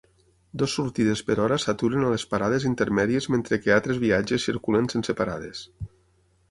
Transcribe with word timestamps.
Dues 0.61 0.77
sortides 0.77 1.21
per 1.27 1.35
hora 1.43 1.57
s'aturen 1.65 2.07
a 2.07 2.13
les 2.15 2.25
parades 2.33 2.65
intermèdies 2.71 3.31
mentre 3.35 3.61
que 3.67 3.77
altres 3.79 4.01
viatges 4.07 4.51
circulen 4.51 4.93
sense 4.97 5.19
parades. 5.23 5.65